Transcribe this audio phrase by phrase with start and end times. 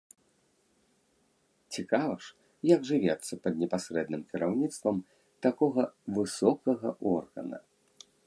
[1.75, 2.31] Цікава ж,
[2.73, 4.97] як жывецца пад непасрэдным кіраўніцтвам
[5.47, 5.83] такога
[6.19, 7.57] высокага органа.